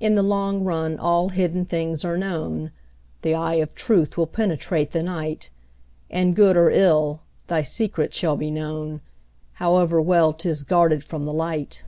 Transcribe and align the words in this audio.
In 0.00 0.16
the 0.16 0.24
long 0.24 0.64
run 0.64 0.98
all 0.98 1.28
hidden 1.28 1.66
things 1.66 2.04
are 2.04 2.18
known, 2.18 2.72
The 3.22 3.36
eye 3.36 3.54
of 3.62 3.76
truth 3.76 4.16
will 4.16 4.26
penetrate 4.26 4.90
the 4.90 5.04
night, 5.04 5.50
And 6.10 6.34
good 6.34 6.56
or 6.56 6.68
ill, 6.72 7.20
thy 7.46 7.62
secret 7.62 8.12
shall 8.12 8.36
be 8.36 8.50
known, 8.50 9.02
However 9.62 10.00
well 10.00 10.32
'tis 10.32 10.64
guarded 10.64 11.04
from 11.04 11.26
the 11.26 11.32
light. 11.32 11.84